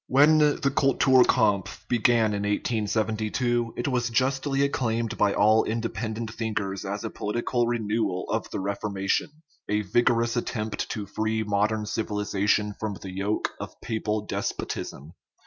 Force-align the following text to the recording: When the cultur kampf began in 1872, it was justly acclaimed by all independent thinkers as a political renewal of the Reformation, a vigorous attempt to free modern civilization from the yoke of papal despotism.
When 0.07 0.39
the 0.39 0.73
cultur 0.75 1.23
kampf 1.27 1.87
began 1.87 2.33
in 2.33 2.41
1872, 2.41 3.75
it 3.77 3.87
was 3.87 4.09
justly 4.09 4.63
acclaimed 4.63 5.15
by 5.15 5.35
all 5.35 5.63
independent 5.63 6.33
thinkers 6.33 6.83
as 6.85 7.03
a 7.03 7.11
political 7.11 7.67
renewal 7.67 8.25
of 8.29 8.49
the 8.49 8.59
Reformation, 8.59 9.29
a 9.69 9.81
vigorous 9.81 10.35
attempt 10.35 10.89
to 10.89 11.05
free 11.05 11.43
modern 11.43 11.85
civilization 11.85 12.73
from 12.79 12.95
the 12.95 13.11
yoke 13.11 13.51
of 13.59 13.79
papal 13.79 14.21
despotism. 14.25 15.13